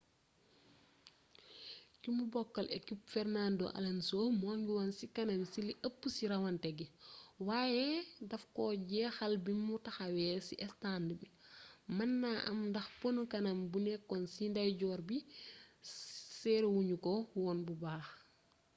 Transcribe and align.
kimu 2.01 2.23
bokkal 2.33 2.67
ekip 2.77 2.99
fernando 3.13 3.65
alonso 3.77 4.19
mu 4.39 4.47
ngi 4.59 4.71
woon 4.75 4.91
ci 4.97 5.05
kanam 5.15 5.41
ci 5.51 5.59
li 5.67 5.73
ëpp 5.87 6.01
ci 6.15 6.23
rawante 6.31 6.69
gi 6.77 6.87
waaye 7.47 7.87
daf 8.29 8.43
koo 8.55 8.71
jeexal 8.89 9.33
bimu 9.45 9.73
taxawee 9.85 10.35
ci 10.47 10.55
estànd 10.67 11.07
bi 11.19 11.27
mën 11.95 12.11
naa 12.21 12.39
am 12.49 12.59
ndax 12.69 12.87
pono 12.99 13.21
kanam 13.31 13.57
bu 13.71 13.77
nekk 13.85 14.09
ci 14.33 14.43
ndeyjoor 14.51 14.99
bu 15.07 15.15
serré 16.39 16.67
wuñu 16.75 16.95
ko 17.05 17.13
woon 17.39 17.59
bu 17.65 17.73
baax 17.83 18.05